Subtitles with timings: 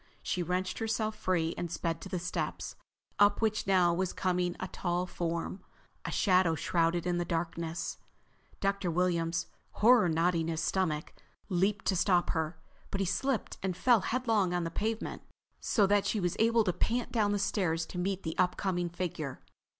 [0.23, 2.75] She wrenched herself free and sped for the steps,
[3.19, 5.63] up which now was coming a tall form,
[6.05, 7.99] a shadow shrouded in the darkness.
[8.59, 8.89] Dr.
[8.89, 11.13] Williams, horror knotting his stomach,
[11.49, 12.57] leaped to stop her.
[12.89, 15.21] But he slipped and fell headlong on the pavement,
[15.59, 19.43] so that she was able to pant down the stairs to meet the upcoming figure.